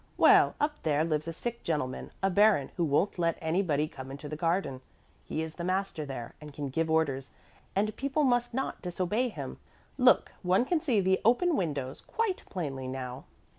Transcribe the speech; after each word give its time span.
Well, 0.17 0.55
up 0.59 0.81
there 0.81 1.03
lives 1.03 1.27
a 1.27 1.31
sick 1.31 1.61
gentleman, 1.63 2.09
a 2.23 2.31
baron, 2.31 2.71
who 2.75 2.83
won't 2.83 3.19
let 3.19 3.37
anybody 3.39 3.87
come 3.87 4.09
into 4.09 4.27
the 4.27 4.35
garden. 4.35 4.81
He 5.23 5.43
is 5.43 5.53
the 5.53 5.63
master 5.63 6.07
there 6.07 6.33
and 6.41 6.51
can 6.51 6.69
give 6.69 6.89
orders, 6.89 7.29
and 7.75 7.95
people 7.95 8.23
must 8.23 8.51
not 8.51 8.81
disobey 8.81 9.29
him. 9.29 9.59
Look, 9.99 10.31
one 10.41 10.65
can 10.65 10.79
see 10.79 11.01
the 11.01 11.21
open 11.23 11.55
windows 11.55 12.01
quite 12.01 12.41
plainly 12.49 12.87
now." 12.87 13.25